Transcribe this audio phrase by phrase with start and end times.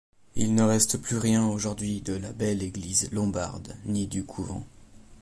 [0.35, 4.65] Il ne reste plus rien aujourd'hui de la belle église lombarde ni du couvent.